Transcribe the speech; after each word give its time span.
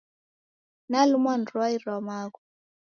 Nalumwa 0.89 1.33
ni 1.37 1.45
rwai 1.49 1.75
ra 1.85 1.95
maghu. 2.07 2.39